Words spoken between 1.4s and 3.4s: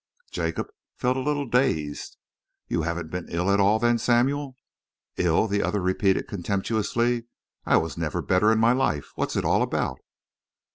dazed. "You haven't been